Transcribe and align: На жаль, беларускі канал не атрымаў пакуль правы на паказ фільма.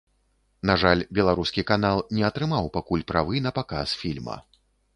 На 0.69 0.73
жаль, 0.83 1.01
беларускі 1.17 1.65
канал 1.73 2.01
не 2.19 2.25
атрымаў 2.31 2.73
пакуль 2.81 3.07
правы 3.15 3.45
на 3.49 3.55
паказ 3.61 3.87
фільма. 4.05 4.43